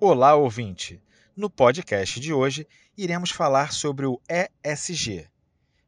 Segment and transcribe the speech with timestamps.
[0.00, 1.02] Olá, ouvinte!
[1.36, 4.20] No podcast de hoje, iremos falar sobre o
[4.64, 5.26] ESG.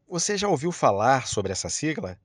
[0.09, 2.19] Você já ouviu falar sobre essa sigla?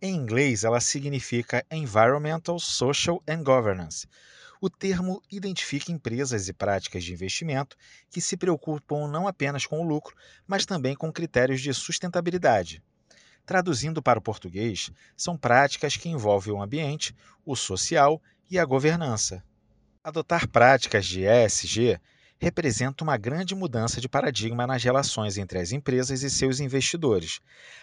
[0.00, 4.08] Em inglês, ela significa Environmental, Social and Governance.
[4.60, 7.76] O termo identifica empresas e práticas de investimento
[8.10, 12.82] que se preocupam não apenas com o lucro, mas também com critérios de sustentabilidade.
[13.46, 17.14] Traduzindo para o português, são práticas que envolvem o ambiente,
[17.46, 19.40] o social e a governança.
[20.04, 21.96] Adotar práticas de ESG
[22.40, 27.38] representa uma grande mudança de paradigma nas relações entre as empresas e seus investidores,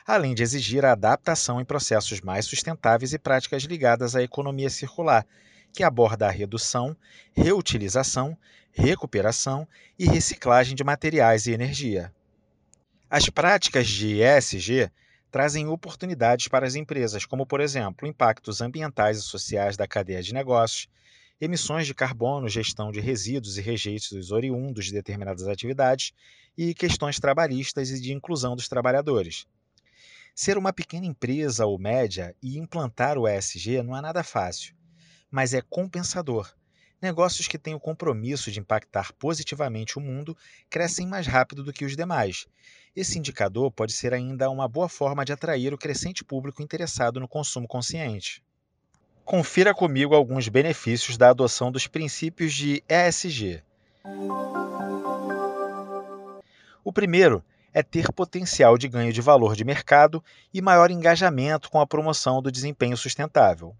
[0.05, 5.25] além de exigir a adaptação em processos mais sustentáveis e práticas ligadas à economia circular,
[5.71, 6.93] que aborda a redução,
[7.31, 8.37] reutilização,
[8.73, 9.65] recuperação
[9.97, 12.13] e reciclagem de materiais e energia.
[13.09, 14.91] As práticas de ESG
[15.31, 20.33] trazem oportunidades para as empresas, como, por exemplo, impactos ambientais e sociais da cadeia de
[20.33, 20.89] negócios,
[21.41, 26.11] emissões de carbono, gestão de resíduos e rejeitos oriundos de determinadas atividades
[26.57, 29.45] e questões trabalhistas e de inclusão dos trabalhadores.
[30.35, 34.75] Ser uma pequena empresa ou média e implantar o ESG não é nada fácil,
[35.31, 36.53] mas é compensador.
[37.01, 40.37] Negócios que têm o compromisso de impactar positivamente o mundo
[40.69, 42.45] crescem mais rápido do que os demais.
[42.93, 47.27] Esse indicador pode ser ainda uma boa forma de atrair o crescente público interessado no
[47.27, 48.43] consumo consciente.
[49.29, 53.61] Confira comigo alguns benefícios da adoção dos princípios de ESG.
[56.83, 61.79] O primeiro é ter potencial de ganho de valor de mercado e maior engajamento com
[61.79, 63.75] a promoção do desempenho sustentável.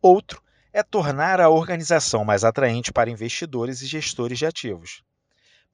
[0.00, 5.02] Outro é tornar a organização mais atraente para investidores e gestores de ativos.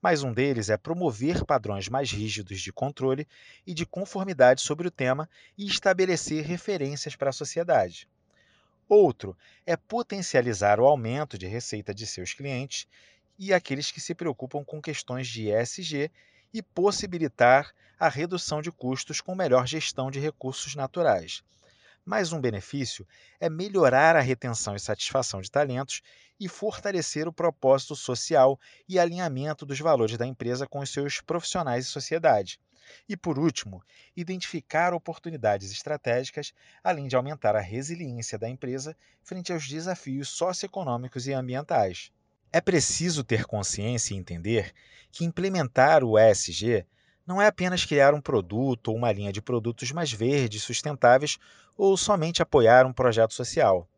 [0.01, 3.25] Mais um deles é promover padrões mais rígidos de controle
[3.65, 8.09] e de conformidade sobre o tema e estabelecer referências para a sociedade.
[8.87, 9.35] Outro
[9.65, 12.87] é potencializar o aumento de receita de seus clientes
[13.37, 16.11] e aqueles que se preocupam com questões de ESG
[16.53, 21.43] e possibilitar a redução de custos com melhor gestão de recursos naturais.
[22.05, 23.07] Mais um benefício
[23.39, 26.03] é melhorar a retenção e satisfação de talentos
[26.39, 31.85] e fortalecer o propósito social e alinhamento dos valores da empresa com os seus profissionais
[31.87, 32.59] e sociedade.
[33.07, 33.83] E, por último,
[34.15, 41.33] identificar oportunidades estratégicas, além de aumentar a resiliência da empresa frente aos desafios socioeconômicos e
[41.33, 42.11] ambientais.
[42.51, 44.73] É preciso ter consciência e entender
[45.11, 46.85] que implementar o ESG
[47.25, 51.37] não é apenas criar um produto ou uma linha de produtos mais verdes, sustentáveis
[51.75, 53.89] ou somente apoiar um projeto social.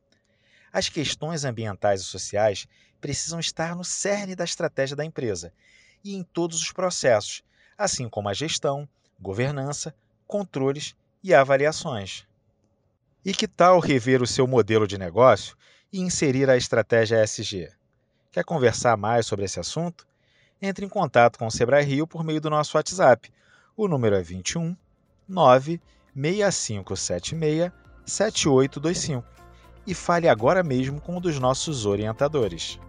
[0.71, 2.67] As questões ambientais e sociais
[2.99, 5.53] precisam estar no cerne da estratégia da empresa
[6.03, 7.43] e em todos os processos,
[7.77, 8.89] assim como a gestão,
[9.19, 9.93] governança,
[10.25, 12.25] controles e avaliações.
[13.23, 15.55] E que tal rever o seu modelo de negócio
[15.91, 17.69] e inserir a estratégia ESG?
[18.31, 20.05] Quer conversar mais sobre esse assunto?
[20.61, 23.31] Entre em contato com o Sebrae Rio por meio do nosso WhatsApp.
[23.75, 24.75] O número é 21
[25.27, 27.71] 96576
[28.05, 29.27] 7825
[29.85, 32.79] e fale agora mesmo com um dos nossos orientadores.